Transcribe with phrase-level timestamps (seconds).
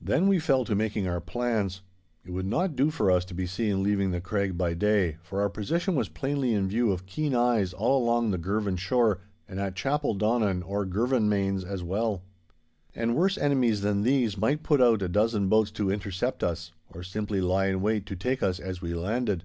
[0.00, 1.82] Then we fell to making our plans.
[2.24, 5.40] It would not do for us to be seen leaving the Craig by day, for
[5.40, 9.60] our position was plainly in view of keen eyes along all the Girvan shore and
[9.60, 12.22] at Chapeldonnan or Girvanmains as well.
[12.92, 17.04] And worse enemies than these might put out a dozen boats to intercept us, or
[17.04, 19.44] simply lie in wait to take us as we landed.